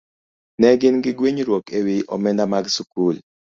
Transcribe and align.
Ne 0.59 0.69
gin 0.79 0.97
gi 1.03 1.11
gwenyruok 1.17 1.65
e 1.77 1.79
wi 1.85 1.95
omenda 2.13 2.45
mag 2.51 2.65
skul. 2.75 3.15